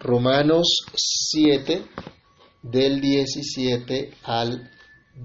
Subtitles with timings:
[0.00, 1.82] Romanos 7,
[2.62, 4.70] del 17 al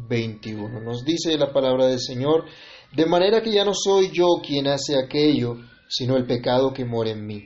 [0.09, 0.81] 21.
[0.81, 2.43] Nos dice la palabra del Señor,
[2.93, 5.55] de manera que ya no soy yo quien hace aquello,
[5.87, 7.41] sino el pecado que mora en mí.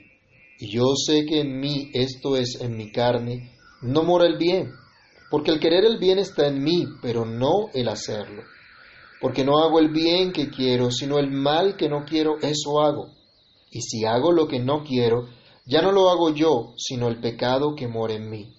[0.57, 3.51] Y yo sé que en mí, esto es, en mi carne,
[3.83, 4.71] no mora el bien,
[5.29, 8.41] porque el querer el bien está en mí, pero no el hacerlo.
[9.21, 13.05] Porque no hago el bien que quiero, sino el mal que no quiero, eso hago.
[13.69, 15.27] Y si hago lo que no quiero,
[15.69, 18.55] ya no lo hago yo, sino el pecado que mora en mí.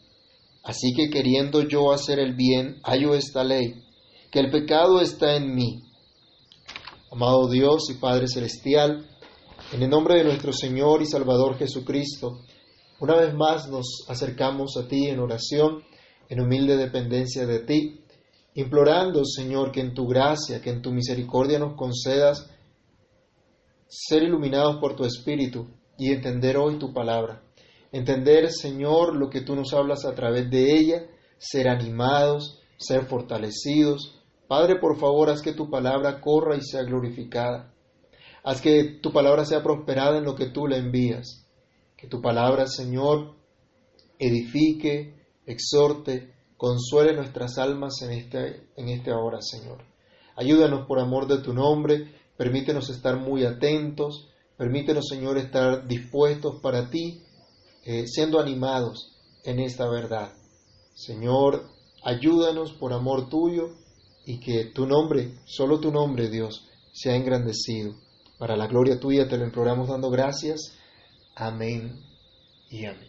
[0.62, 3.82] Así que queriendo yo hacer el bien, hallo esta ley,
[4.30, 5.82] que el pecado está en mí.
[7.10, 9.09] Amado Dios y Padre Celestial,
[9.73, 12.42] en el nombre de nuestro Señor y Salvador Jesucristo,
[13.01, 15.82] una vez más nos acercamos a ti en oración,
[16.29, 18.04] en humilde dependencia de ti,
[18.54, 22.48] implorando, Señor, que en tu gracia, que en tu misericordia nos concedas
[23.88, 27.42] ser iluminados por tu Espíritu y entender hoy tu palabra.
[27.92, 34.18] Entender, Señor, lo que tú nos hablas a través de ella, ser animados, ser fortalecidos.
[34.48, 37.74] Padre, por favor, haz que tu palabra corra y sea glorificada.
[38.43, 41.46] Haz que tu palabra sea prosperada en lo que tú le envías.
[41.98, 43.34] Que tu palabra, Señor,
[44.18, 49.84] edifique, exhorte, consuele nuestras almas en, este, en esta hora, Señor.
[50.34, 54.29] Ayúdanos por amor de tu nombre, permítenos estar muy atentos,
[54.60, 57.22] Permítenos, Señor, estar dispuestos para ti,
[57.82, 60.34] eh, siendo animados en esta verdad.
[60.92, 61.62] Señor,
[62.04, 63.70] ayúdanos por amor tuyo
[64.26, 67.94] y que tu nombre, solo tu nombre, Dios, sea engrandecido.
[68.38, 70.76] Para la gloria tuya te lo imploramos dando gracias.
[71.34, 71.98] Amén
[72.69, 73.08] y amén.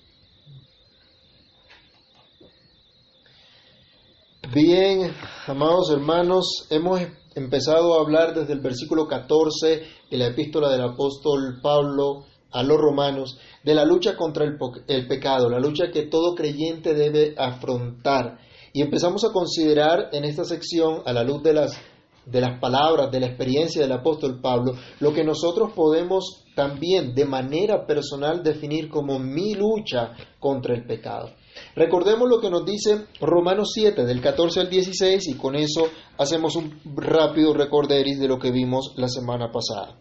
[4.53, 5.13] Bien,
[5.47, 7.01] amados hermanos, hemos
[7.35, 12.77] empezado a hablar desde el versículo 14 de la epístola del apóstol Pablo a los
[12.77, 18.39] romanos de la lucha contra el, pecado, la lucha que todo creyente debe afrontar.
[18.73, 21.79] Y empezamos a considerar en esta sección, a la luz de las,
[22.25, 27.25] de las palabras, de la experiencia del apóstol Pablo, lo que nosotros podemos también de
[27.25, 31.29] manera personal definir como mi lucha contra el pecado.
[31.75, 36.55] Recordemos lo que nos dice Romanos 7, del 14 al 16, y con eso hacemos
[36.55, 39.97] un rápido recorderis de lo que vimos la semana pasada.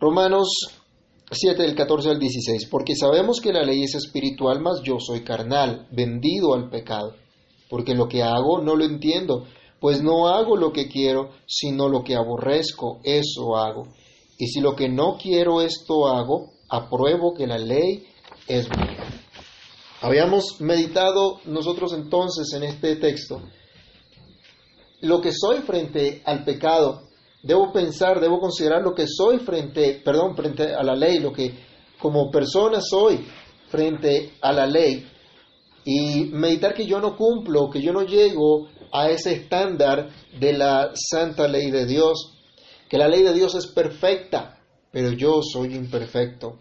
[0.00, 0.48] Romanos
[1.30, 5.22] 7, del 14 al 16, porque sabemos que la ley es espiritual, mas yo soy
[5.22, 7.14] carnal, vendido al pecado,
[7.68, 9.46] porque lo que hago no lo entiendo,
[9.80, 13.88] pues no hago lo que quiero, sino lo que aborrezco, eso hago.
[14.38, 18.06] Y si lo que no quiero esto hago, apruebo que la ley
[18.48, 19.15] es buena.
[20.00, 23.42] Habíamos meditado nosotros entonces en este texto
[25.00, 27.02] lo que soy frente al pecado.
[27.42, 31.54] Debo pensar, debo considerar lo que soy frente, perdón, frente a la ley, lo que
[31.98, 33.24] como persona soy
[33.68, 35.06] frente a la ley
[35.84, 40.90] y meditar que yo no cumplo, que yo no llego a ese estándar de la
[40.94, 42.32] santa ley de Dios,
[42.88, 44.58] que la ley de Dios es perfecta,
[44.90, 46.58] pero yo soy imperfecto,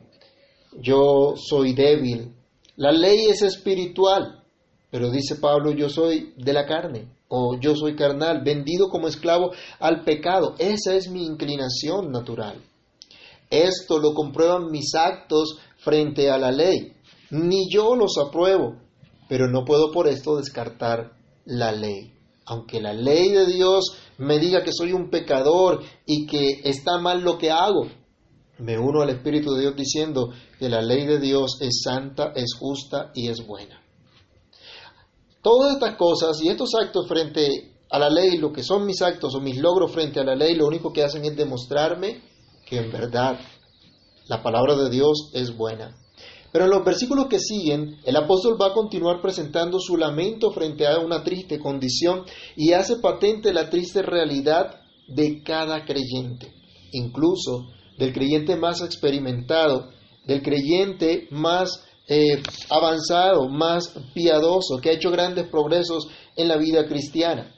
[0.80, 2.36] yo soy débil,
[2.78, 4.44] la ley es espiritual,
[4.92, 9.52] pero dice Pablo, yo soy de la carne, o yo soy carnal, vendido como esclavo
[9.80, 10.56] al pecado.
[10.58, 12.62] Esa es mi inclinación natural.
[13.50, 16.94] Esto lo comprueban mis actos frente a la ley.
[17.32, 18.76] Ni yo los apruebo,
[19.28, 21.14] pero no puedo por esto descartar
[21.46, 22.14] la ley.
[22.46, 27.22] Aunque la ley de Dios me diga que soy un pecador y que está mal
[27.22, 27.88] lo que hago,
[28.58, 32.56] me uno al Espíritu de Dios diciendo que la ley de Dios es santa, es
[32.58, 33.82] justa y es buena.
[35.42, 39.36] Todas estas cosas y estos actos frente a la ley, lo que son mis actos
[39.36, 42.22] o mis logros frente a la ley, lo único que hacen es demostrarme
[42.66, 43.40] que en verdad
[44.28, 45.96] la palabra de Dios es buena.
[46.52, 50.88] Pero en los versículos que siguen, el apóstol va a continuar presentando su lamento frente
[50.88, 52.24] a una triste condición
[52.56, 56.54] y hace patente la triste realidad de cada creyente.
[56.94, 57.68] Incluso
[57.98, 59.90] del creyente más experimentado,
[60.26, 66.88] del creyente más eh, avanzado, más piadoso, que ha hecho grandes progresos en la vida
[66.88, 67.52] cristiana.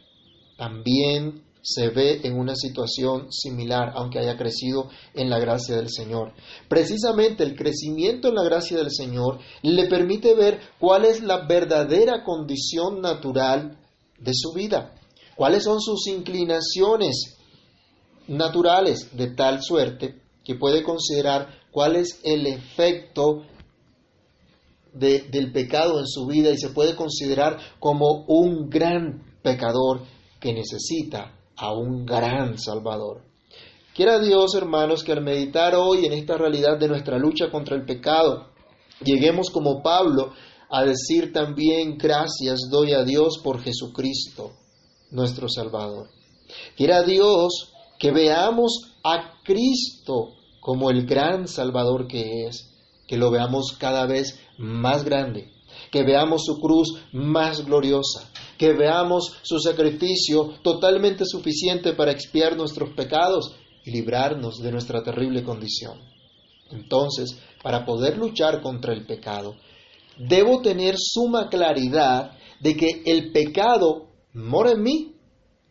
[0.58, 6.34] También se ve en una situación similar, aunque haya crecido en la gracia del Señor.
[6.70, 12.24] Precisamente el crecimiento en la gracia del Señor le permite ver cuál es la verdadera
[12.24, 13.78] condición natural
[14.18, 14.96] de su vida,
[15.36, 17.38] cuáles son sus inclinaciones
[18.28, 23.44] naturales, de tal suerte que puede considerar cuál es el efecto
[24.94, 30.04] del pecado en su vida y se puede considerar como un gran pecador
[30.40, 33.24] que necesita a un gran Salvador.
[33.94, 37.84] Quiera Dios, hermanos, que al meditar hoy en esta realidad de nuestra lucha contra el
[37.84, 38.48] pecado,
[39.04, 40.32] lleguemos como Pablo
[40.70, 44.54] a decir también gracias doy a Dios por Jesucristo,
[45.12, 46.08] nuestro Salvador.
[46.78, 50.37] Quiera Dios que veamos a Cristo
[50.68, 52.76] como el gran Salvador que es,
[53.08, 55.50] que lo veamos cada vez más grande,
[55.94, 62.90] que veamos su cruz más gloriosa, que veamos su sacrificio totalmente suficiente para expiar nuestros
[62.98, 63.56] pecados
[63.86, 66.02] y librarnos de nuestra terrible condición.
[66.70, 69.56] Entonces, para poder luchar contra el pecado,
[70.20, 75.16] debo tener suma claridad de que el pecado mora en mí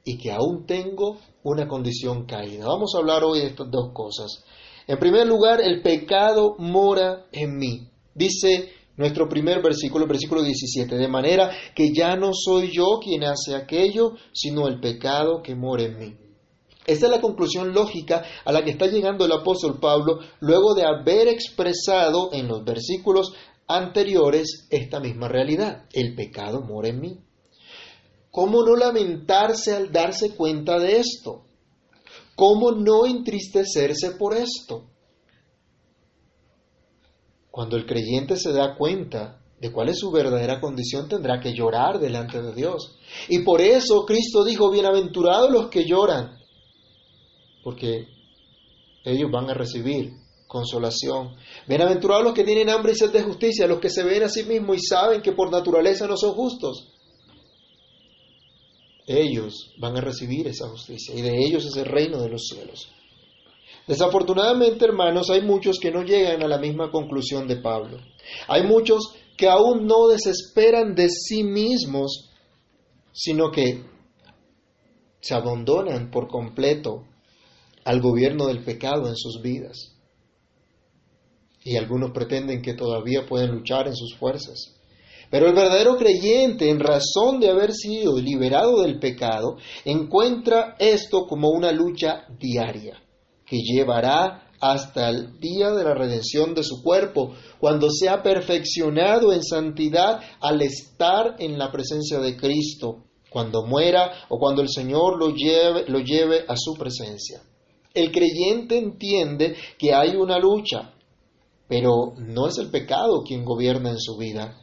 [0.06, 2.66] y que aún tengo una condición caída.
[2.66, 4.43] Vamos a hablar hoy de estas dos cosas.
[4.87, 7.88] En primer lugar, el pecado mora en mí.
[8.15, 13.55] Dice nuestro primer versículo, versículo 17, de manera que ya no soy yo quien hace
[13.55, 16.17] aquello, sino el pecado que mora en mí.
[16.87, 20.85] Esta es la conclusión lógica a la que está llegando el apóstol Pablo luego de
[20.85, 23.32] haber expresado en los versículos
[23.67, 25.87] anteriores esta misma realidad.
[25.93, 27.19] El pecado mora en mí.
[28.31, 31.45] ¿Cómo no lamentarse al darse cuenta de esto?
[32.37, 34.85] ¿Cómo no entristecerse por esto?
[37.50, 41.99] Cuando el creyente se da cuenta de cuál es su verdadera condición, tendrá que llorar
[41.99, 42.99] delante de Dios.
[43.31, 46.37] Y por eso Cristo dijo, bienaventurados los que lloran,
[47.65, 48.06] porque
[49.03, 50.12] ellos van a recibir
[50.47, 51.37] consolación.
[51.67, 54.44] Bienaventurados los que tienen hambre y sed de justicia, los que se ven a sí
[54.44, 56.93] mismos y saben que por naturaleza no son justos.
[59.06, 62.88] Ellos van a recibir esa justicia y de ellos es el reino de los cielos.
[63.87, 67.99] Desafortunadamente, hermanos, hay muchos que no llegan a la misma conclusión de Pablo.
[68.49, 72.31] Hay muchos que aún no desesperan de sí mismos,
[73.12, 73.85] sino que
[75.20, 77.05] se abandonan por completo
[77.85, 79.93] al gobierno del pecado en sus vidas.
[81.62, 84.75] Y algunos pretenden que todavía pueden luchar en sus fuerzas.
[85.31, 91.50] Pero el verdadero creyente, en razón de haber sido liberado del pecado, encuentra esto como
[91.50, 93.02] una lucha diaria
[93.44, 99.43] que llevará hasta el día de la redención de su cuerpo, cuando sea perfeccionado en
[99.43, 105.34] santidad al estar en la presencia de Cristo, cuando muera o cuando el Señor lo
[105.34, 107.43] lleve, lo lleve a su presencia.
[107.93, 110.94] El creyente entiende que hay una lucha,
[111.69, 114.58] pero no es el pecado quien gobierna en su vida,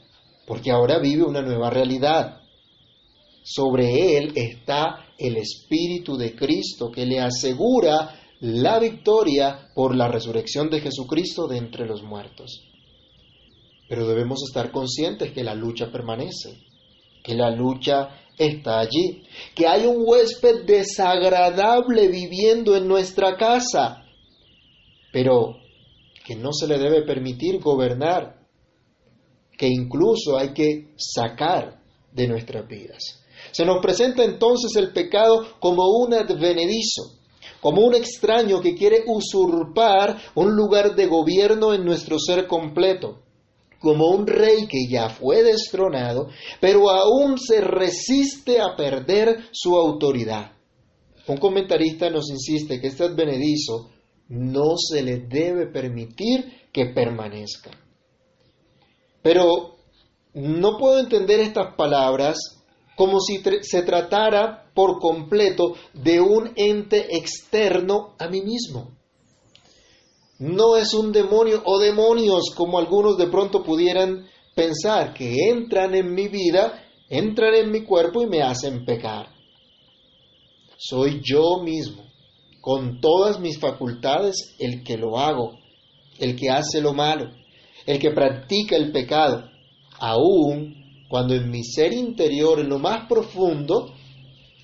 [0.46, 2.42] porque ahora vive una nueva realidad.
[3.44, 10.70] Sobre él está el Espíritu de Cristo que le asegura la victoria por la resurrección
[10.70, 12.70] de Jesucristo de entre los muertos.
[13.88, 16.58] Pero debemos estar conscientes que la lucha permanece,
[17.24, 19.24] que la lucha está allí,
[19.56, 24.04] que hay un huésped desagradable viviendo en nuestra casa,
[25.12, 25.58] pero
[26.26, 28.43] que no se le debe permitir gobernar,
[29.58, 31.80] que incluso hay que sacar
[32.12, 33.24] de nuestras vidas.
[33.52, 37.20] Se nos presenta entonces el pecado como un advenedizo,
[37.62, 43.20] como un extraño que quiere usurpar un lugar de gobierno en nuestro ser completo,
[43.80, 46.30] como un rey que ya fue destronado,
[46.60, 50.54] pero aún se resiste a perder su autoridad.
[51.28, 53.90] Un comentarista nos insiste que este advenedizo
[54.30, 57.72] no se le debe permitir que permanezca.
[59.24, 59.78] Pero
[60.34, 62.38] no puedo entender estas palabras
[62.96, 68.92] como si se tratara por completo de un ente externo a mí mismo.
[70.40, 76.14] No es un demonio o demonios como algunos de pronto pudieran pensar, que entran en
[76.14, 79.28] mi vida, entran en mi cuerpo y me hacen pecar.
[80.78, 82.04] Soy yo mismo,
[82.62, 85.54] con todas mis facultades, el que lo hago,
[86.20, 87.32] el que hace lo malo,
[87.86, 89.50] el que practica el pecado,
[90.00, 93.94] aún cuando en mi ser interior, en lo más profundo,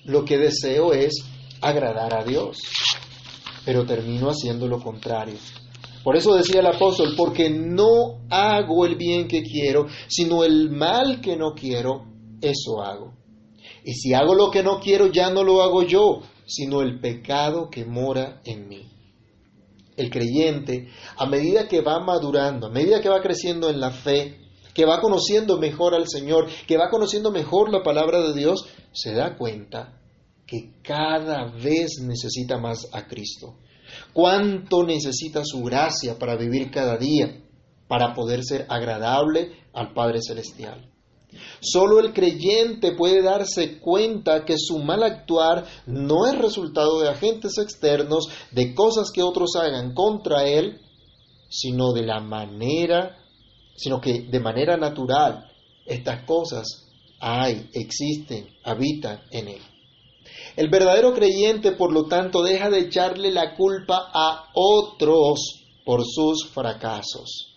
[0.04, 1.24] lo que deseo es
[1.60, 2.58] agradar a Dios,
[3.64, 5.36] pero termino haciendo lo contrario.
[6.02, 11.20] Por eso decía el apóstol, porque no hago el bien que quiero, sino el mal
[11.20, 12.06] que no quiero,
[12.40, 13.14] eso hago.
[13.84, 17.68] Y si hago lo que no quiero, ya no lo hago yo, sino el pecado
[17.70, 18.99] que mora en mí.
[20.00, 20.88] El creyente,
[21.18, 24.38] a medida que va madurando, a medida que va creciendo en la fe,
[24.72, 29.12] que va conociendo mejor al Señor, que va conociendo mejor la palabra de Dios, se
[29.12, 30.00] da cuenta
[30.46, 33.58] que cada vez necesita más a Cristo.
[34.14, 37.42] Cuánto necesita su gracia para vivir cada día,
[37.86, 40.90] para poder ser agradable al Padre Celestial.
[41.60, 47.58] Solo el creyente puede darse cuenta que su mal actuar no es resultado de agentes
[47.58, 50.80] externos, de cosas que otros hagan contra él,
[51.48, 53.16] sino de la manera
[53.80, 55.50] sino que de manera natural
[55.86, 56.86] estas cosas
[57.18, 59.62] hay, existen, habitan en él.
[60.54, 66.46] El verdadero creyente, por lo tanto, deja de echarle la culpa a otros por sus
[66.48, 67.54] fracasos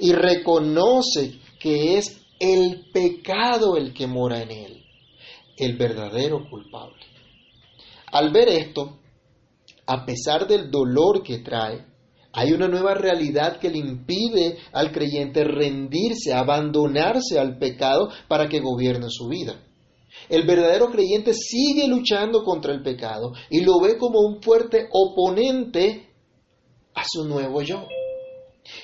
[0.00, 4.84] y reconoce que es el pecado el que mora en él,
[5.56, 7.02] el verdadero culpable.
[8.12, 8.98] Al ver esto,
[9.86, 11.84] a pesar del dolor que trae,
[12.32, 18.60] hay una nueva realidad que le impide al creyente rendirse, abandonarse al pecado para que
[18.60, 19.62] gobierne su vida.
[20.28, 26.10] El verdadero creyente sigue luchando contra el pecado y lo ve como un fuerte oponente
[26.94, 27.86] a su nuevo yo.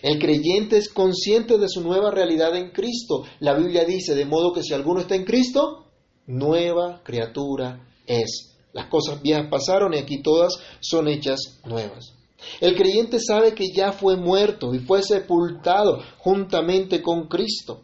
[0.00, 3.24] El creyente es consciente de su nueva realidad en Cristo.
[3.40, 5.86] La Biblia dice, de modo que si alguno está en Cristo,
[6.26, 8.56] nueva criatura es.
[8.72, 12.14] Las cosas viejas pasaron y aquí todas son hechas nuevas.
[12.60, 17.82] El creyente sabe que ya fue muerto y fue sepultado juntamente con Cristo,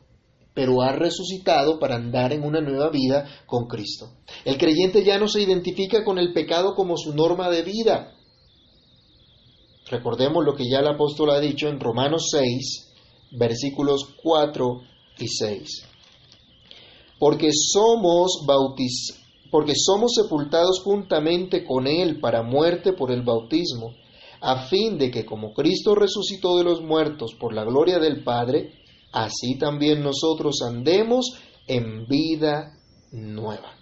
[0.55, 4.11] pero ha resucitado para andar en una nueva vida con Cristo.
[4.45, 8.15] El creyente ya no se identifica con el pecado como su norma de vida.
[9.91, 12.95] Recordemos lo que ya el apóstol ha dicho en Romanos 6,
[13.39, 14.81] versículos 4
[15.19, 15.69] y 6.
[17.19, 23.95] Porque somos bautizados porque somos sepultados juntamente con Él para muerte por el bautismo,
[24.41, 28.73] a fin de que como Cristo resucitó de los muertos por la gloria del Padre,
[29.13, 32.79] así también nosotros andemos en vida
[33.11, 33.78] nueva.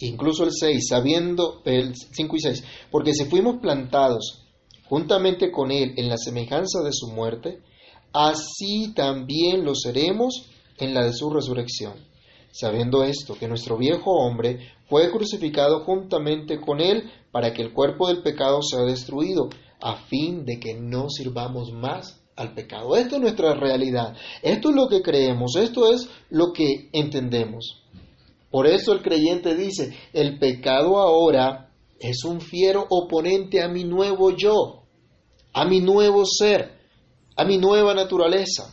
[0.00, 4.42] Incluso el 6, sabiendo el 5 y 6, porque si fuimos plantados
[4.88, 7.60] juntamente con Él en la semejanza de su muerte,
[8.12, 10.48] así también lo seremos
[10.78, 11.94] en la de su resurrección,
[12.50, 18.08] sabiendo esto, que nuestro viejo hombre fue crucificado juntamente con él para que el cuerpo
[18.08, 19.48] del pecado sea destruido,
[19.80, 22.96] a fin de que no sirvamos más al pecado.
[22.96, 27.82] Esto es nuestra realidad, esto es lo que creemos, esto es lo que entendemos.
[28.56, 34.34] Por eso el creyente dice, el pecado ahora es un fiero oponente a mi nuevo
[34.34, 34.84] yo,
[35.52, 36.70] a mi nuevo ser
[37.36, 38.72] a mi nueva naturaleza.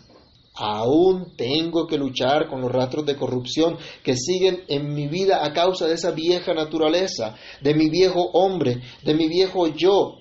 [0.55, 5.51] Aún tengo que luchar con los rastros de corrupción que siguen en mi vida a
[5.51, 10.15] causa de esa vieja naturaleza, de mi viejo hombre, de mi viejo yo.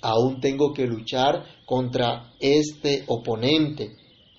[0.00, 3.90] Aún tengo que luchar contra este oponente,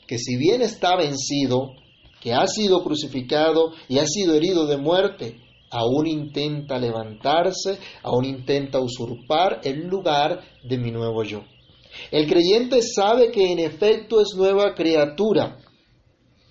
[0.07, 1.73] que si bien está vencido,
[2.21, 5.39] que ha sido crucificado y ha sido herido de muerte,
[5.71, 11.43] aún intenta levantarse, aún intenta usurpar el lugar de mi nuevo yo.
[12.11, 15.57] El creyente sabe que en efecto es nueva criatura,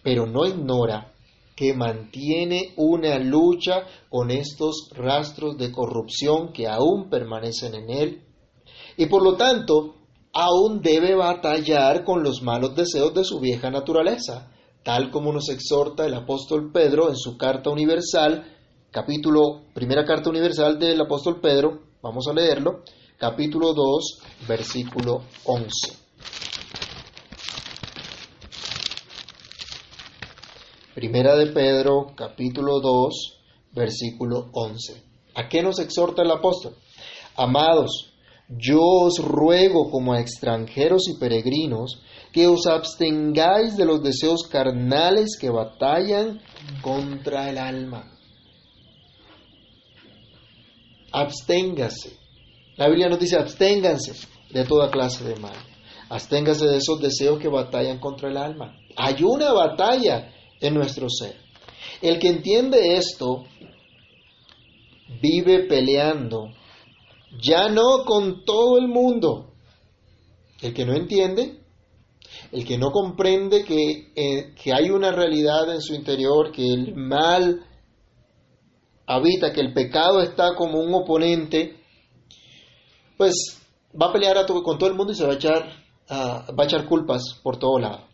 [0.03, 1.13] pero no ignora
[1.55, 8.23] que mantiene una lucha con estos rastros de corrupción que aún permanecen en él
[8.97, 9.97] y por lo tanto
[10.33, 14.53] aún debe batallar con los malos deseos de su vieja naturaleza,
[14.89, 18.57] tal como nos exhorta el apóstol Pedro en su carta universal,
[18.91, 22.85] capítulo, primera carta universal del apóstol Pedro, vamos a leerlo,
[23.19, 24.19] capítulo 2,
[24.49, 25.69] versículo 11.
[30.95, 33.41] Primera de Pedro, capítulo 2,
[33.73, 35.03] versículo 11.
[35.35, 36.75] ¿A qué nos exhorta el apóstol?
[37.37, 38.15] Amados,
[38.49, 42.01] yo os ruego como a extranjeros y peregrinos
[42.33, 46.41] que os abstengáis de los deseos carnales que batallan
[46.83, 48.11] contra el alma.
[51.13, 52.19] Absténgase
[52.79, 54.13] la Biblia nos dice, absténganse
[54.51, 55.57] de toda clase de mal.
[56.11, 58.79] Absténganse de esos deseos que batallan contra el alma.
[58.97, 61.35] Hay una batalla en nuestro ser.
[62.01, 63.47] El que entiende esto
[65.21, 66.51] vive peleando,
[67.43, 69.55] ya no con todo el mundo.
[70.63, 71.59] El que no entiende,
[72.53, 76.95] el que no comprende que, eh, que hay una realidad en su interior, que el
[76.95, 77.63] mal
[79.07, 81.77] habita, que el pecado está como un oponente,
[83.17, 83.59] pues
[84.01, 85.69] va a pelear con todo el mundo y se va a echar,
[86.11, 88.07] va a echar culpas por todo lado.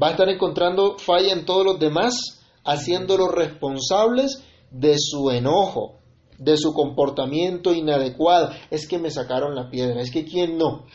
[0.00, 5.98] Va a estar encontrando falla en todos los demás, haciéndolos responsables de su enojo,
[6.38, 8.50] de su comportamiento inadecuado.
[8.70, 10.86] Es que me sacaron la piedra, es que quién no,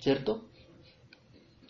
[0.00, 0.42] ¿cierto?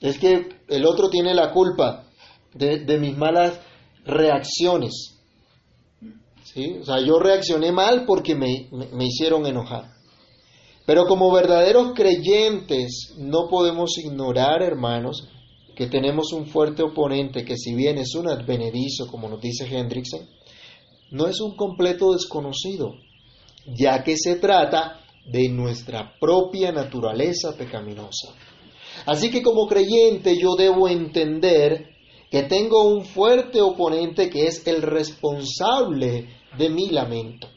[0.00, 2.07] Es que el otro tiene la culpa
[2.54, 3.61] de, mis malas
[4.04, 5.19] reacciones.
[6.45, 6.78] ¿Sí?
[6.80, 10.00] O sea, yo reaccioné mal porque me hicieron enojar.
[10.87, 15.28] Pero como verdaderos creyentes no podemos ignorar, hermanos,
[15.76, 20.28] que tenemos un fuerte oponente que si bien es un advenedizo, como nos dice Hendrickson,
[21.12, 22.95] no es un completo desconocido,
[23.78, 28.35] ya que se trata de nuestra propia naturaleza pecaminosa.
[29.07, 31.90] Así que como creyente yo debo entender
[32.30, 37.49] que tengo un fuerte oponente que es el responsable de mi lamento.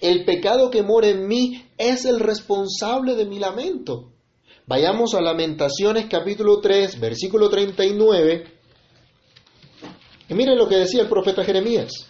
[0.00, 4.12] El pecado que mora en mí es el responsable de mi lamento.
[4.66, 8.44] Vayamos a Lamentaciones capítulo 3, versículo 39.
[10.28, 12.08] Y miren lo que decía el profeta Jeremías.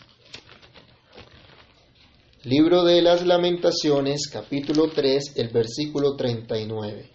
[2.45, 7.11] Libro de las Lamentaciones, capítulo 3, el versículo 39.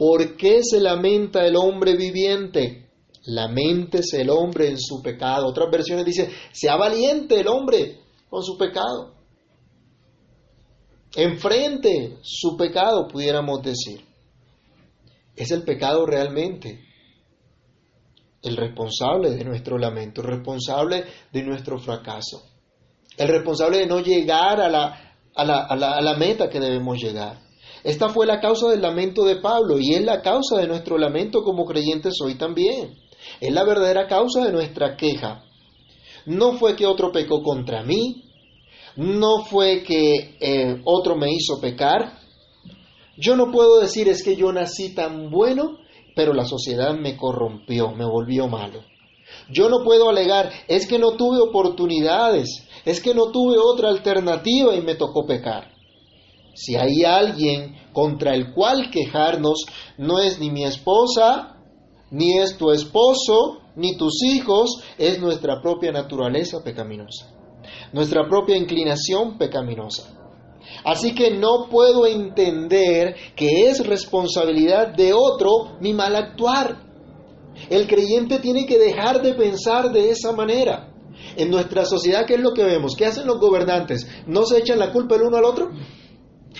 [0.00, 2.88] ¿Por qué se lamenta el hombre viviente?
[3.26, 5.46] Lamentese el hombre en su pecado.
[5.46, 9.12] Otras versiones dicen, sea valiente el hombre con su pecado.
[11.14, 14.02] Enfrente su pecado, pudiéramos decir.
[15.36, 16.82] Es el pecado realmente
[18.40, 22.42] el responsable de nuestro lamento, el responsable de nuestro fracaso,
[23.18, 26.58] el responsable de no llegar a la, a la, a la, a la meta que
[26.58, 27.49] debemos llegar.
[27.84, 31.42] Esta fue la causa del lamento de Pablo y es la causa de nuestro lamento
[31.42, 32.98] como creyentes hoy también.
[33.40, 35.44] Es la verdadera causa de nuestra queja.
[36.26, 38.24] No fue que otro pecó contra mí,
[38.96, 42.18] no fue que eh, otro me hizo pecar.
[43.16, 45.78] Yo no puedo decir es que yo nací tan bueno,
[46.14, 48.82] pero la sociedad me corrompió, me volvió malo.
[49.48, 54.74] Yo no puedo alegar es que no tuve oportunidades, es que no tuve otra alternativa
[54.74, 55.79] y me tocó pecar.
[56.54, 59.64] Si hay alguien contra el cual quejarnos,
[59.98, 61.56] no es ni mi esposa,
[62.10, 67.30] ni es tu esposo, ni tus hijos, es nuestra propia naturaleza pecaminosa,
[67.92, 70.16] nuestra propia inclinación pecaminosa.
[70.84, 76.90] Así que no puedo entender que es responsabilidad de otro mi mal actuar.
[77.68, 80.92] El creyente tiene que dejar de pensar de esa manera.
[81.36, 82.94] En nuestra sociedad, ¿qué es lo que vemos?
[82.96, 84.06] ¿Qué hacen los gobernantes?
[84.26, 85.70] ¿No se echan la culpa el uno al otro?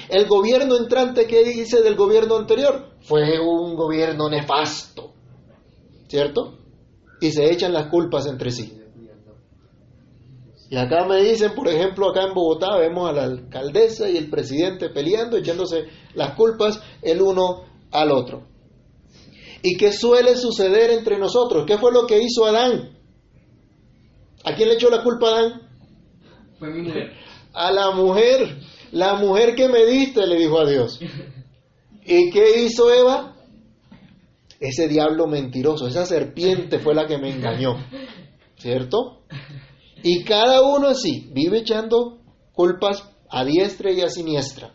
[0.09, 2.90] El gobierno entrante, ¿qué dice del gobierno anterior?
[3.02, 5.12] Fue un gobierno nefasto,
[6.09, 6.59] ¿cierto?
[7.20, 8.81] Y se echan las culpas entre sí.
[10.70, 14.31] Y acá me dicen, por ejemplo, acá en Bogotá vemos a la alcaldesa y el
[14.31, 18.46] presidente peleando, echándose las culpas el uno al otro.
[19.62, 21.64] ¿Y qué suele suceder entre nosotros?
[21.66, 22.96] ¿Qué fue lo que hizo Adán?
[24.44, 25.62] ¿A quién le echó la culpa a Adán?
[26.59, 27.12] Fue mi mujer.
[27.53, 28.57] A la mujer.
[28.92, 31.00] La mujer que me diste, le dijo a Dios.
[32.05, 33.37] ¿Y qué hizo Eva?
[34.59, 37.76] Ese diablo mentiroso, esa serpiente fue la que me engañó.
[38.57, 39.22] ¿Cierto?
[40.03, 42.18] Y cada uno así, vive echando
[42.53, 44.74] culpas a diestra y a siniestra.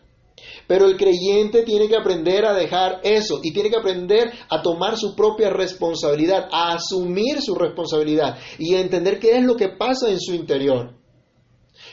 [0.66, 4.96] Pero el creyente tiene que aprender a dejar eso y tiene que aprender a tomar
[4.96, 10.10] su propia responsabilidad, a asumir su responsabilidad y a entender qué es lo que pasa
[10.10, 10.94] en su interior.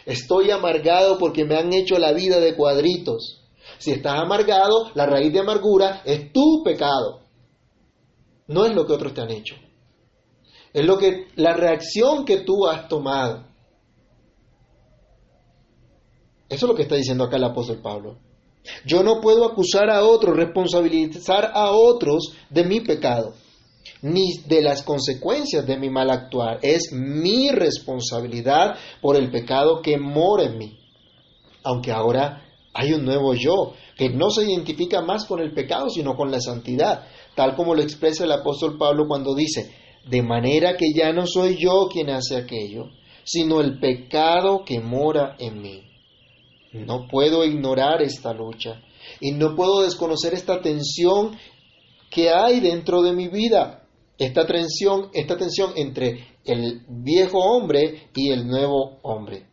[0.06, 3.42] Estoy amargado porque me han hecho la vida de cuadritos.
[3.78, 7.22] Si estás amargado, la raíz de amargura es tu pecado.
[8.48, 9.56] No es lo que otros te han hecho.
[10.74, 13.46] Es lo que la reacción que tú has tomado.
[16.50, 18.18] Eso es lo que está diciendo acá el apóstol Pablo.
[18.86, 23.34] Yo no puedo acusar a otros, responsabilizar a otros de mi pecado,
[24.04, 26.60] ni de las consecuencias de mi mal actuar.
[26.62, 30.78] Es mi responsabilidad por el pecado que mora en mí.
[31.64, 36.16] Aunque ahora hay un nuevo yo, que no se identifica más con el pecado, sino
[36.16, 39.74] con la santidad, tal como lo expresa el apóstol Pablo cuando dice,
[40.06, 42.90] de manera que ya no soy yo quien hace aquello,
[43.24, 45.84] sino el pecado que mora en mí.
[46.74, 48.82] No puedo ignorar esta lucha
[49.22, 51.38] y no puedo desconocer esta tensión
[52.10, 53.83] que hay dentro de mi vida.
[54.18, 59.48] Esta tensión, esta tensión entre el viejo hombre y el nuevo hombre.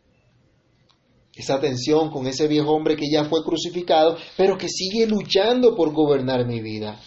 [1.33, 5.91] Esa tensión con ese viejo hombre que ya fue crucificado, pero que sigue luchando por
[5.93, 6.99] gobernar mi vida.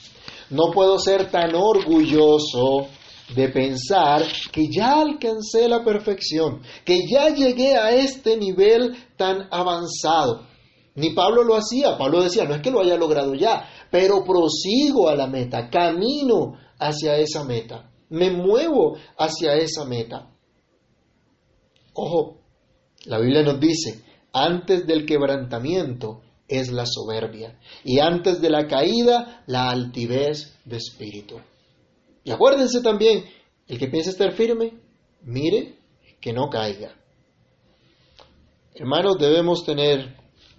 [0.50, 2.88] No puedo ser tan orgulloso
[3.34, 10.46] de pensar que ya alcancé la perfección, que ya llegué a este nivel tan avanzado.
[10.96, 15.08] Ni Pablo lo hacía, Pablo decía, no es que lo haya logrado ya, pero prosigo
[15.08, 20.30] a la meta, camino hacia esa meta, me muevo hacia esa meta.
[21.94, 22.38] Ojo,
[23.06, 29.42] la Biblia nos dice, antes del quebrantamiento es la soberbia y antes de la caída
[29.46, 31.36] la altivez de espíritu.
[32.24, 33.24] Y acuérdense también,
[33.66, 34.74] el que piensa estar firme,
[35.22, 35.78] mire
[36.20, 36.94] que no caiga.
[38.74, 40.16] Hermanos, debemos tener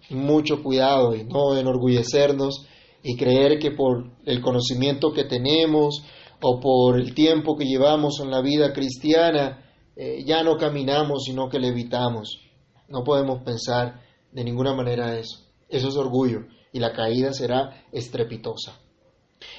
[0.10, 2.66] mucho cuidado y no enorgullecernos
[3.08, 6.04] y creer que por el conocimiento que tenemos
[6.42, 9.64] o por el tiempo que llevamos en la vida cristiana
[9.96, 12.40] eh, ya no caminamos sino que levitamos.
[12.88, 15.38] No podemos pensar de ninguna manera eso.
[15.70, 18.80] Eso es orgullo y la caída será estrepitosa.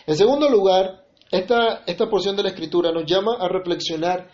[0.08, 4.28] En segundo lugar, esta, esta porción de la escritura nos llama a reflexionar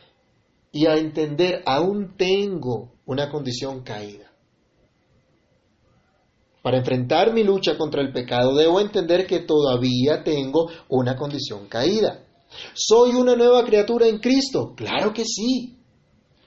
[0.72, 4.31] y a entender, aún tengo una condición caída.
[6.62, 12.24] Para enfrentar mi lucha contra el pecado debo entender que todavía tengo una condición caída.
[12.74, 14.72] ¿Soy una nueva criatura en Cristo?
[14.76, 15.78] Claro que sí,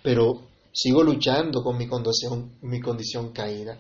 [0.01, 3.77] pero sigo luchando con mi condición, mi condición caída.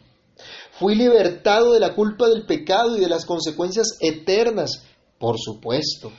[0.71, 4.83] Fui libertado de la culpa del pecado y de las consecuencias eternas,
[5.17, 6.11] por supuesto,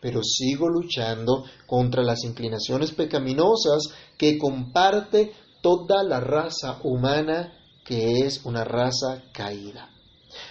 [0.00, 7.57] pero sigo luchando contra las inclinaciones pecaminosas que comparte toda la raza humana
[7.88, 9.88] que es una raza caída.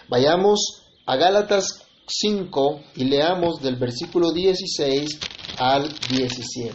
[0.10, 5.20] Vayamos a Gálatas 5 y leamos del versículo 16
[5.60, 6.74] al 17.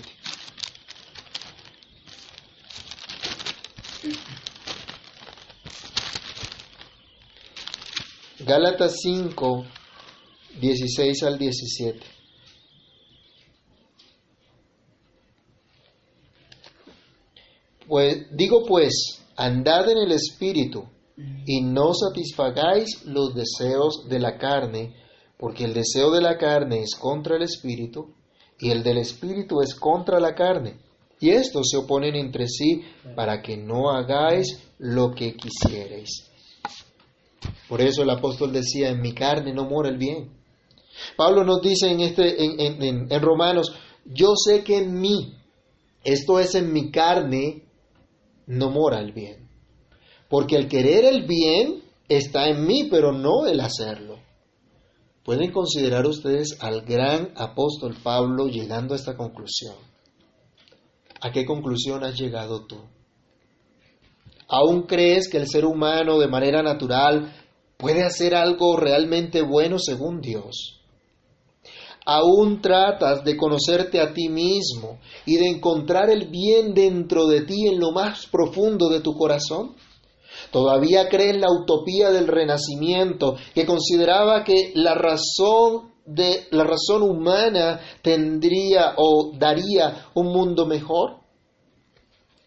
[8.46, 9.66] Gálatas 5,
[10.60, 12.06] 16 al 17.
[17.88, 20.84] Pues, digo pues, andad en el Espíritu
[21.46, 24.94] y no satisfagáis los deseos de la carne,
[25.38, 28.14] porque el deseo de la carne es contra el Espíritu
[28.58, 30.78] y el del Espíritu es contra la carne.
[31.20, 32.82] Y estos se oponen entre sí
[33.14, 36.28] para que no hagáis lo que quisierais.
[37.68, 40.30] Por eso el apóstol decía, en mi carne no mora el bien.
[41.16, 43.72] Pablo nos dice en, este, en Romanos,
[44.04, 45.36] yo sé que en mí,
[46.04, 47.62] esto es en mi carne,
[48.52, 49.48] no mora el bien.
[50.28, 54.18] Porque el querer el bien está en mí, pero no el hacerlo.
[55.24, 59.76] ¿Pueden considerar ustedes al gran apóstol Pablo llegando a esta conclusión?
[61.20, 62.76] ¿A qué conclusión has llegado tú?
[64.48, 67.32] ¿Aún crees que el ser humano de manera natural
[67.78, 70.81] puede hacer algo realmente bueno según Dios?
[72.04, 77.68] ¿Aún tratas de conocerte a ti mismo y de encontrar el bien dentro de ti
[77.68, 79.76] en lo más profundo de tu corazón?
[80.50, 87.80] ¿Todavía crees la utopía del renacimiento que consideraba que la razón de la razón humana
[88.02, 91.18] tendría o daría un mundo mejor?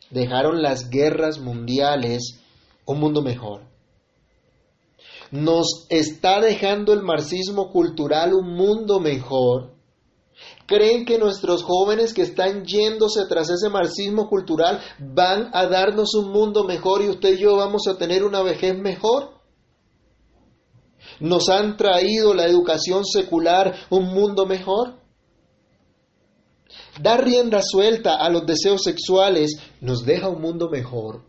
[0.10, 2.42] Dejaron las guerras mundiales
[2.86, 3.75] un mundo mejor.
[5.32, 9.76] Nos está dejando el marxismo cultural un mundo mejor.
[10.66, 16.32] ¿Creen que nuestros jóvenes que están yéndose tras ese marxismo cultural van a darnos un
[16.32, 19.36] mundo mejor y usted y yo vamos a tener una vejez mejor?
[21.20, 24.96] ¿Nos han traído la educación secular un mundo mejor?
[27.02, 31.24] Dar rienda suelta a los deseos sexuales nos deja un mundo mejor.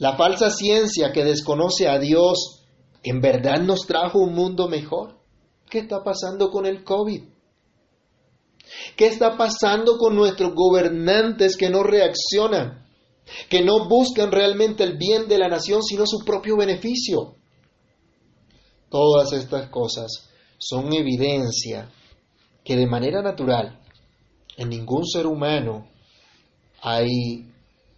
[0.00, 2.64] La falsa ciencia que desconoce a Dios
[3.02, 5.18] en verdad nos trajo un mundo mejor.
[5.68, 7.22] ¿Qué está pasando con el COVID?
[8.96, 12.86] ¿Qué está pasando con nuestros gobernantes que no reaccionan?
[13.50, 17.34] Que no buscan realmente el bien de la nación, sino su propio beneficio.
[18.88, 21.90] Todas estas cosas son evidencia
[22.64, 23.78] que de manera natural
[24.56, 25.86] en ningún ser humano
[26.80, 27.49] hay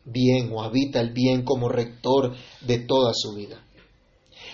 [0.04, 3.64] bien o habita el bien como rector de toda su vida.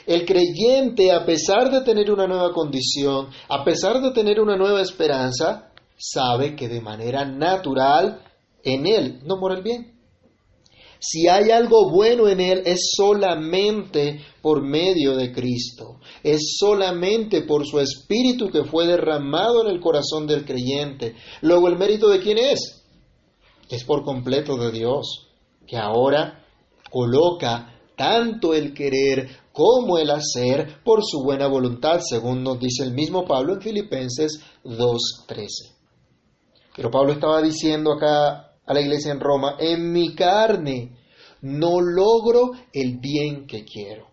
[0.07, 4.81] El creyente, a pesar de tener una nueva condición, a pesar de tener una nueva
[4.81, 8.23] esperanza, sabe que de manera natural
[8.63, 9.99] en él no mora el bien.
[11.01, 17.67] Si hay algo bueno en él es solamente por medio de Cristo, es solamente por
[17.67, 21.15] su espíritu que fue derramado en el corazón del creyente.
[21.43, 22.83] Luego el mérito de quién es?
[23.71, 25.28] Es por completo de Dios,
[25.69, 26.45] que ahora
[26.91, 32.93] coloca tanto el querer como el hacer por su buena voluntad, según nos dice el
[32.93, 35.47] mismo Pablo en Filipenses 2.13.
[36.75, 40.97] Pero Pablo estaba diciendo acá a la iglesia en Roma, en mi carne
[41.43, 44.07] no logro el bien que quiero.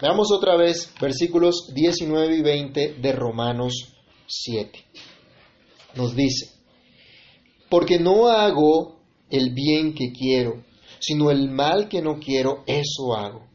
[0.00, 3.94] Veamos otra vez versículos 19 y 20 de Romanos
[4.26, 4.84] 7.
[5.94, 6.50] Nos dice,
[7.70, 8.93] porque no hago
[9.34, 10.62] el bien que quiero,
[11.00, 13.46] sino el mal que no quiero, eso hago.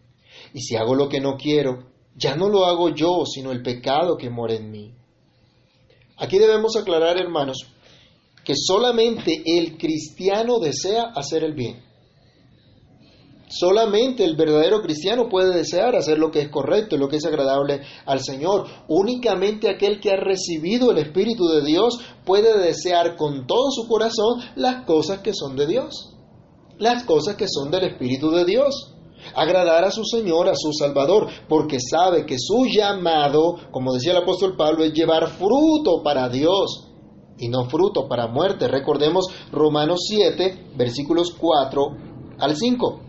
[0.54, 4.18] Y si hago lo que no quiero, ya no lo hago yo, sino el pecado
[4.18, 4.94] que mora en mí.
[6.18, 7.66] Aquí debemos aclarar, hermanos,
[8.44, 11.82] que solamente el cristiano desea hacer el bien.
[13.50, 17.26] Solamente el verdadero cristiano puede desear hacer lo que es correcto y lo que es
[17.26, 18.68] agradable al Señor.
[18.88, 24.40] Únicamente aquel que ha recibido el Espíritu de Dios puede desear con todo su corazón
[24.56, 26.16] las cosas que son de Dios.
[26.78, 28.94] Las cosas que son del Espíritu de Dios.
[29.36, 34.24] agradar a su Señor, a su Salvador, porque sabe que su llamado, como decía el
[34.24, 36.88] apóstol Pablo, es llevar fruto para Dios
[37.38, 38.68] y no fruto para muerte.
[38.68, 41.82] Recordemos Romanos 7, versículos 4
[42.40, 43.09] al 5.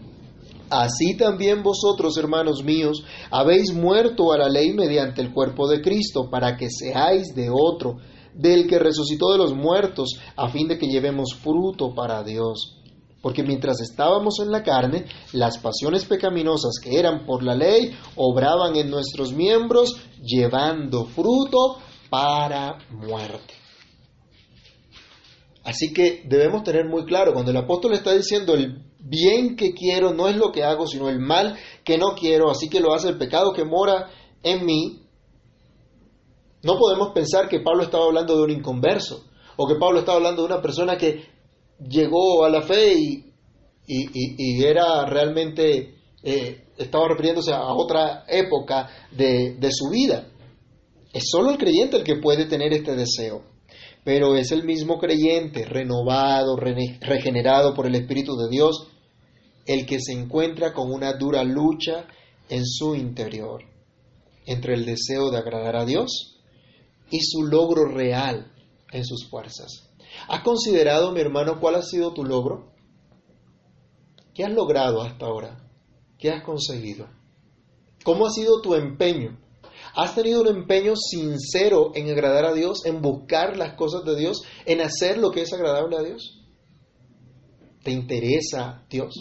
[0.70, 3.02] Así también vosotros, hermanos míos,
[3.33, 7.96] habéis muerto a la ley mediante el cuerpo de Cristo, para que seáis de otro,
[8.35, 12.76] del que resucitó de los muertos, a fin de que llevemos fruto para Dios.
[13.20, 18.76] Porque mientras estábamos en la carne, las pasiones pecaminosas que eran por la ley obraban
[18.76, 21.78] en nuestros miembros, llevando fruto
[22.09, 23.54] para muerte.
[25.64, 30.12] Así que debemos tener muy claro, cuando el apóstol está diciendo el bien que quiero
[30.12, 33.08] no es lo que hago, sino el mal que no quiero, así que lo hace
[33.08, 34.10] el pecado que mora
[34.42, 35.02] en mí,
[36.62, 39.24] no podemos pensar que Pablo estaba hablando de un inconverso,
[39.56, 41.26] o que Pablo estaba hablando de una persona que
[41.78, 43.24] llegó a la fe y,
[43.86, 50.28] y, era realmente, eh, estaba refiriéndose a otra época de, de su vida.
[51.12, 53.49] Es solo el creyente el que puede tener este deseo
[54.04, 58.88] pero es el mismo creyente, renovado, regenerado por el Espíritu de Dios,
[59.66, 62.06] el que se encuentra con una dura lucha
[62.48, 63.62] en su interior,
[64.46, 66.40] entre el deseo de agradar a Dios
[67.10, 68.52] y su logro real
[68.92, 69.90] en sus fuerzas.
[70.28, 72.72] ¿Has considerado, mi hermano, cuál ha sido tu logro?
[74.34, 75.70] ¿Qué has logrado hasta ahora?
[76.18, 77.08] ¿Qué has conseguido?
[78.04, 79.38] ¿Cómo ha sido tu empeño?
[79.94, 84.42] ¿Has tenido un empeño sincero en agradar a Dios, en buscar las cosas de Dios,
[84.66, 86.40] en hacer lo que es agradable a Dios?
[87.83, 89.14] ¿Te interesa Dios?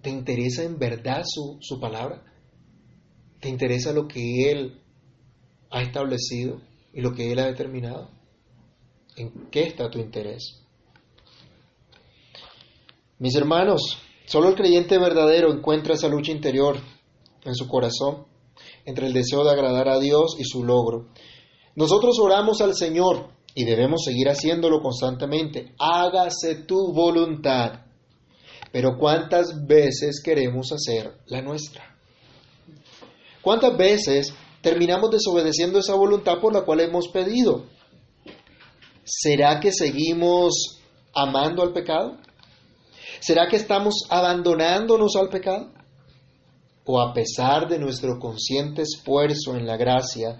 [0.00, 2.24] ¿Te interesa en verdad su, su palabra?
[3.40, 4.80] ¿Te interesa lo que Él
[5.70, 6.60] ha establecido
[6.92, 8.10] y lo que Él ha determinado?
[9.16, 10.60] ¿En qué está tu interés?
[13.18, 16.78] Mis hermanos, solo el creyente verdadero encuentra esa lucha interior
[17.44, 18.33] en su corazón
[18.84, 21.08] entre el deseo de agradar a Dios y su logro.
[21.74, 25.72] Nosotros oramos al Señor y debemos seguir haciéndolo constantemente.
[25.78, 27.80] Hágase tu voluntad.
[28.72, 31.96] Pero ¿cuántas veces queremos hacer la nuestra?
[33.40, 37.66] ¿Cuántas veces terminamos desobedeciendo esa voluntad por la cual hemos pedido?
[39.04, 40.80] ¿Será que seguimos
[41.14, 42.16] amando al pecado?
[43.20, 45.70] ¿Será que estamos abandonándonos al pecado?
[46.84, 50.38] O a pesar de nuestro consciente esfuerzo en la gracia,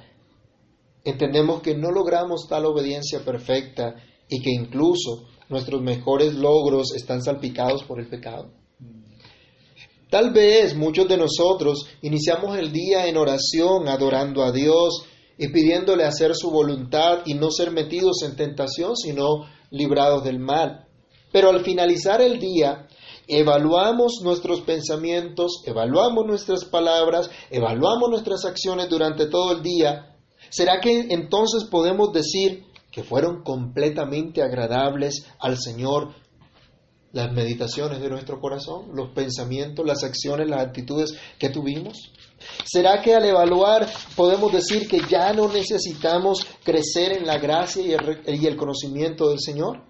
[1.05, 3.95] entendemos que no logramos tal obediencia perfecta
[4.29, 8.51] y que incluso nuestros mejores logros están salpicados por el pecado?
[10.11, 15.05] Tal vez muchos de nosotros iniciamos el día en oración, adorando a Dios
[15.37, 20.87] y pidiéndole hacer su voluntad y no ser metidos en tentación, sino librados del mal.
[21.33, 22.87] Pero al finalizar el día,
[23.27, 30.17] evaluamos nuestros pensamientos, evaluamos nuestras palabras, evaluamos nuestras acciones durante todo el día,
[30.51, 36.15] ¿será que entonces podemos decir que fueron completamente agradables al Señor
[37.13, 42.13] las meditaciones de nuestro corazón, los pensamientos, las acciones, las actitudes que tuvimos?
[42.65, 48.45] ¿Será que al evaluar podemos decir que ya no necesitamos crecer en la gracia y
[48.45, 49.83] el, conocimiento del Señor?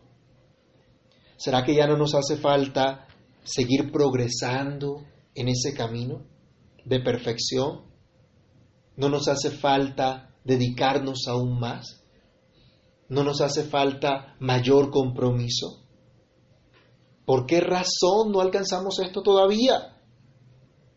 [1.36, 3.06] ¿Será que ya no nos hace falta
[3.44, 5.04] seguir progresando
[5.34, 6.26] en ese camino
[6.84, 7.82] de perfección?
[8.96, 12.02] ¿No nos hace falta dedicarnos aún más?
[13.08, 15.84] ¿No nos hace falta mayor compromiso?
[17.24, 19.94] ¿Por qué razón no alcanzamos esto todavía?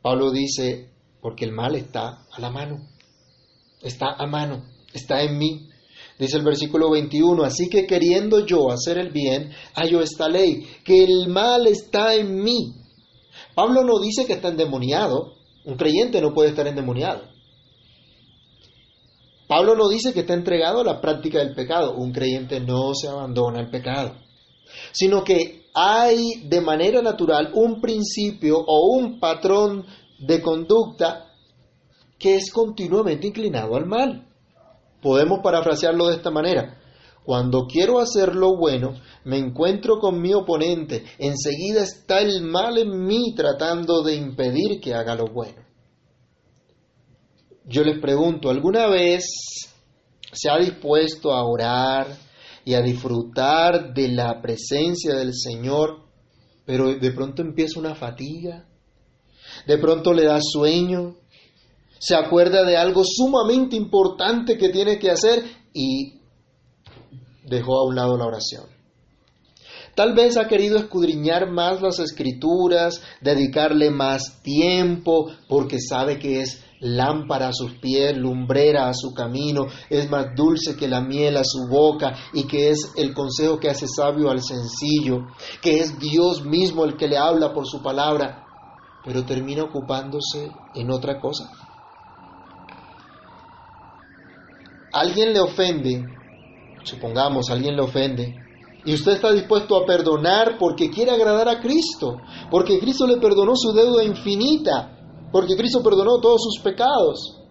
[0.02, 2.88] Pablo dice, porque el mal está a la mano,
[3.82, 5.70] está a mano, está en mí.
[6.20, 11.04] Dice el versículo 21, así que queriendo yo hacer el bien, hallo esta ley, que
[11.04, 12.74] el mal está en mí.
[13.54, 15.34] Pablo no dice que está endemoniado,
[15.66, 17.22] un creyente no puede estar endemoniado.
[19.48, 23.08] Pablo no dice que está entregado a la práctica del pecado, un creyente no se
[23.08, 24.16] abandona al pecado,
[24.92, 29.86] sino que hay de manera natural un principio o un patrón
[30.20, 31.32] de conducta
[32.18, 34.27] que es continuamente inclinado al mal.
[35.08, 36.82] Podemos parafrasearlo de esta manera.
[37.24, 38.94] Cuando quiero hacer lo bueno,
[39.24, 41.06] me encuentro con mi oponente.
[41.18, 45.62] Enseguida está el mal en mí tratando de impedir que haga lo bueno.
[47.64, 49.24] Yo les pregunto, ¿alguna vez
[50.34, 52.08] se ha dispuesto a orar
[52.66, 56.02] y a disfrutar de la presencia del Señor,
[56.66, 58.68] pero de pronto empieza una fatiga?
[59.66, 61.16] ¿De pronto le da sueño?
[62.00, 66.22] Se acuerda de algo sumamente importante que tiene que hacer y
[67.44, 68.78] dejó a un lado la oración.
[69.98, 76.64] Tal vez ha querido escudriñar más las escrituras, dedicarle más tiempo, porque sabe que es
[76.80, 81.44] lámpara a sus pies, lumbrera a su camino, es más dulce que la miel a
[81.44, 85.26] su boca y que es el consejo que hace sabio al sencillo,
[85.64, 88.46] que es Dios mismo el que le habla por su palabra,
[89.04, 91.67] pero termina ocupándose en otra cosa.
[94.98, 96.04] Alguien le ofende,
[96.84, 98.34] supongamos, alguien le ofende,
[98.84, 102.18] y usted está dispuesto a perdonar porque quiere agradar a Cristo,
[102.50, 104.98] porque Cristo le perdonó su deuda infinita,
[105.32, 107.44] porque Cristo perdonó todos sus pecados.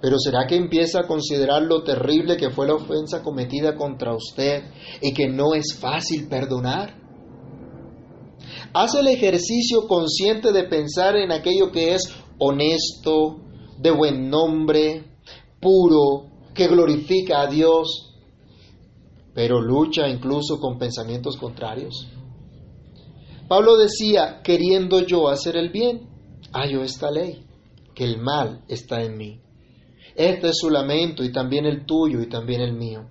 [0.00, 4.64] Pero ¿será que empieza a considerar lo terrible que fue la ofensa cometida contra usted
[5.00, 6.92] y que no es fácil perdonar?
[8.72, 13.36] Hace el ejercicio consciente de pensar en aquello que es honesto,
[13.78, 15.04] de buen nombre,
[15.60, 18.14] puro, que glorifica a Dios,
[19.34, 22.08] pero lucha incluso con pensamientos contrarios.
[23.48, 26.08] Pablo decía, queriendo yo hacer el bien,
[26.52, 27.44] hallo esta ley,
[27.94, 29.40] que el mal está en mí.
[30.14, 33.10] Este es su lamento y también el tuyo y también el mío.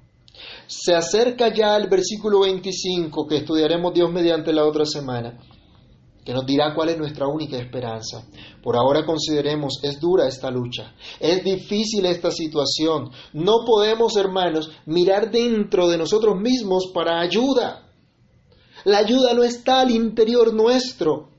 [0.67, 5.37] Se acerca ya el versículo 25 que estudiaremos Dios mediante la otra semana,
[6.23, 8.25] que nos dirá cuál es nuestra única esperanza.
[8.61, 13.11] Por ahora consideremos, es dura esta lucha, es difícil esta situación.
[13.33, 17.89] No podemos, hermanos, mirar dentro de nosotros mismos para ayuda.
[18.85, 21.29] La ayuda no está al interior nuestro.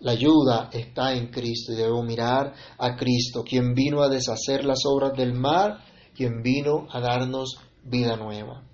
[0.00, 4.80] La ayuda está en Cristo y debemos mirar a Cristo, quien vino a deshacer las
[4.84, 5.78] obras del mal,
[6.16, 8.64] quien vino a darnos vida nueva.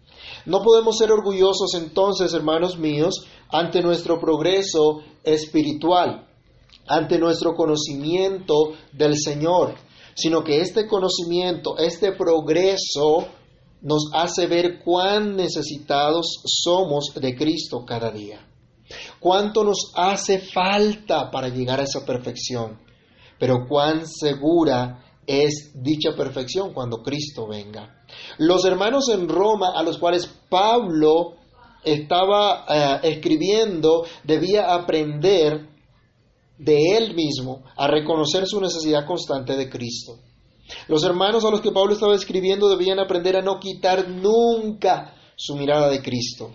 [0.47, 6.27] No podemos ser orgullosos entonces, hermanos míos, ante nuestro progreso espiritual,
[6.87, 9.75] ante nuestro conocimiento del Señor,
[10.15, 13.29] sino que este conocimiento, este progreso
[13.83, 18.45] nos hace ver cuán necesitados somos de Cristo cada día.
[19.21, 22.81] Cuánto nos hace falta para llegar a esa perfección,
[23.39, 28.03] pero cuán segura es dicha perfección cuando Cristo venga.
[28.39, 31.38] Los hermanos en Roma a los cuales Pablo
[31.93, 35.69] estaba eh, escribiendo debía aprender
[36.59, 40.19] de él mismo a reconocer su necesidad constante de Cristo.
[40.89, 45.57] Los hermanos a los que Pablo estaba escribiendo debían aprender a no quitar nunca su
[45.57, 46.51] mirada de Cristo,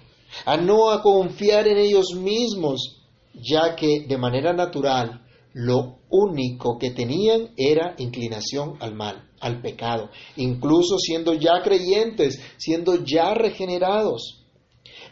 [0.46, 3.02] a no confiar en ellos mismos,
[3.34, 5.22] ya que de manera natural
[5.54, 13.04] lo único que tenían era inclinación al mal, al pecado, incluso siendo ya creyentes, siendo
[13.04, 14.43] ya regenerados.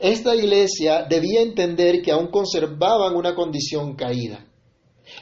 [0.01, 4.47] Esta iglesia debía entender que aún conservaban una condición caída,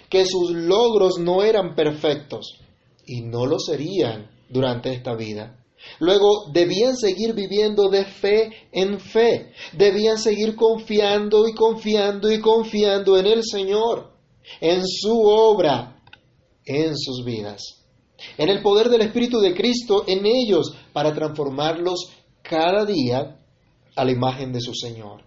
[0.10, 2.62] que sus logros no eran perfectos
[3.06, 5.60] y no lo serían durante esta vida.
[6.00, 13.18] Luego debían seguir viviendo de fe en fe, debían seguir confiando y confiando y confiando
[13.18, 14.14] en el Señor,
[14.62, 16.02] en su obra,
[16.66, 17.84] en sus vidas,
[18.38, 22.12] en el poder del Espíritu de Cristo en ellos para transformarlos
[22.42, 23.39] cada día
[24.00, 25.24] a la imagen de su Señor.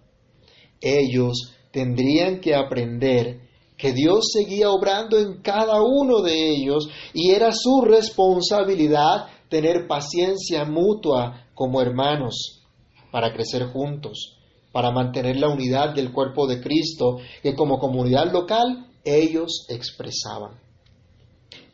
[0.81, 3.41] Ellos tendrían que aprender
[3.77, 10.65] que Dios seguía obrando en cada uno de ellos y era su responsabilidad tener paciencia
[10.65, 12.63] mutua como hermanos
[13.11, 14.39] para crecer juntos,
[14.73, 20.61] para mantener la unidad del cuerpo de Cristo que como comunidad local ellos expresaban.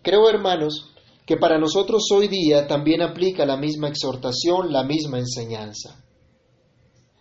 [0.03, 0.95] Creo, hermanos,
[1.27, 6.03] que para nosotros hoy día también aplica la misma exhortación, la misma enseñanza.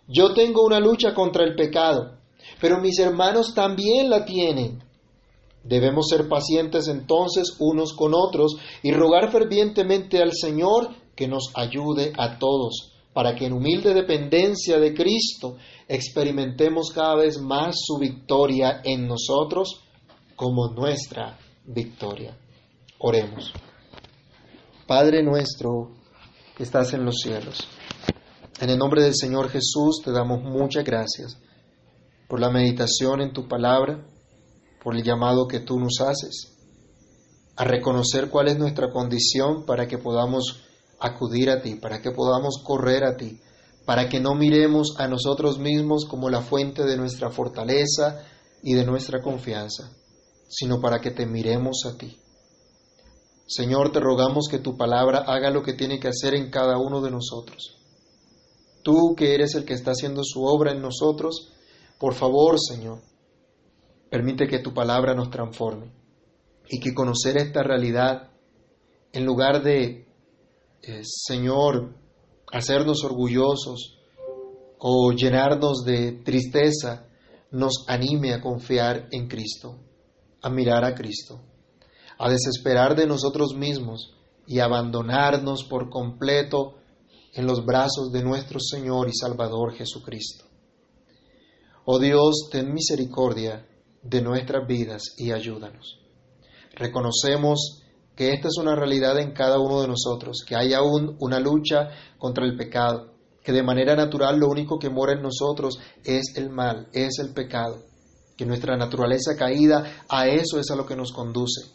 [0.08, 2.16] Yo tengo una lucha contra el pecado,
[2.60, 4.82] pero mis hermanos también la tienen.
[5.62, 12.12] Debemos ser pacientes entonces unos con otros y rogar fervientemente al Señor que nos ayude
[12.16, 15.56] a todos, para que en humilde dependencia de Cristo
[15.88, 19.82] experimentemos cada vez más su victoria en nosotros
[20.36, 22.34] como nuestra victoria.
[22.98, 23.52] Oremos.
[24.86, 25.90] Padre nuestro
[26.56, 27.68] que estás en los cielos,
[28.60, 31.38] en el nombre del Señor Jesús te damos muchas gracias
[32.28, 34.04] por la meditación en tu palabra
[34.82, 36.56] por el llamado que tú nos haces,
[37.56, 40.62] a reconocer cuál es nuestra condición para que podamos
[41.00, 43.40] acudir a ti, para que podamos correr a ti,
[43.84, 48.24] para que no miremos a nosotros mismos como la fuente de nuestra fortaleza
[48.62, 49.90] y de nuestra confianza,
[50.48, 52.18] sino para que te miremos a ti.
[53.46, 57.00] Señor, te rogamos que tu palabra haga lo que tiene que hacer en cada uno
[57.00, 57.77] de nosotros.
[58.88, 61.52] Tú que eres el que está haciendo su obra en nosotros,
[61.98, 63.02] por favor, Señor,
[64.10, 65.92] Permite que tu palabra nos transforme
[66.66, 68.30] y que conocer esta realidad,
[69.12, 70.06] en lugar de,
[70.82, 71.94] eh, Señor,
[72.50, 73.98] hacernos orgullosos
[74.78, 77.06] o llenarnos de tristeza
[77.50, 79.76] nos anime a confiar en Cristo,
[80.40, 81.42] a mirar a Cristo,
[82.18, 84.14] a desesperar de nosotros mismos
[84.46, 86.77] y abandonarnos por completo
[87.38, 90.44] en los brazos de nuestro Señor y Salvador Jesucristo.
[91.84, 93.64] Oh Dios, ten misericordia
[94.02, 96.00] de nuestras vidas y ayúdanos.
[96.74, 97.84] Reconocemos
[98.16, 101.90] que esta es una realidad en cada uno de nosotros, que hay aún una lucha
[102.18, 103.14] contra el pecado,
[103.44, 107.32] que de manera natural lo único que mora en nosotros es el mal, es el
[107.34, 107.84] pecado,
[108.36, 111.70] que nuestra naturaleza caída a eso es a lo que nos conduce.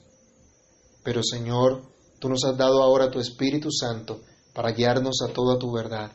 [1.06, 1.84] Pero Señor,
[2.20, 4.20] tú nos has dado ahora tu Espíritu Santo
[4.54, 6.12] para guiarnos a toda tu verdad.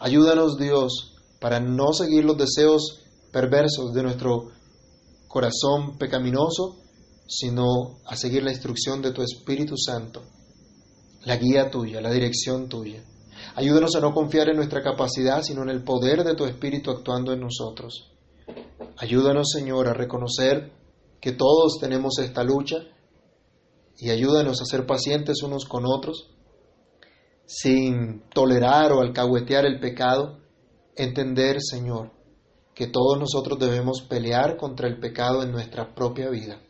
[0.00, 4.50] Ayúdanos Dios para no seguir los deseos perversos de nuestro
[5.28, 6.76] corazón pecaminoso,
[7.28, 10.22] sino a seguir la instrucción de tu Espíritu Santo,
[11.24, 13.04] la guía tuya, la dirección tuya.
[13.54, 17.32] Ayúdanos a no confiar en nuestra capacidad, sino en el poder de tu Espíritu actuando
[17.32, 18.10] en nosotros.
[18.96, 20.72] Ayúdanos, Señor, a reconocer
[21.20, 22.78] que todos tenemos esta lucha
[23.98, 26.30] y ayúdanos a ser pacientes unos con otros,
[27.48, 30.38] sin tolerar o alcahuetear el pecado,
[30.94, 32.12] entender, Señor,
[32.74, 36.60] que todos nosotros debemos pelear contra el pecado en nuestra propia vida.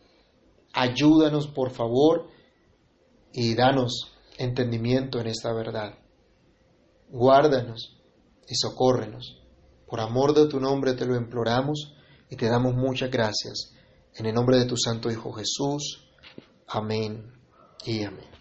[0.72, 2.28] Ayúdanos, por favor,
[3.32, 5.98] y danos entendimiento en esta verdad.
[7.10, 7.98] Guárdanos
[8.46, 9.42] y socórrenos.
[9.88, 11.94] Por amor de tu nombre te lo imploramos
[12.30, 13.72] y te damos muchas gracias.
[14.14, 16.08] En el nombre de tu Santo Hijo Jesús.
[16.68, 17.32] Amén
[17.84, 18.37] y amén.